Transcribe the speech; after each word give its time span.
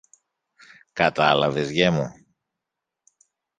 Κατάλαβες, 0.93 1.69
γιε 1.71 1.89
μου; 1.91 2.07